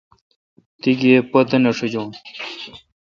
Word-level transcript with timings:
تی 0.81 0.91
گیب 0.99 1.25
پتہ 1.31 1.57
نہ 1.63 1.71
ݭاجون۔ 1.77 2.09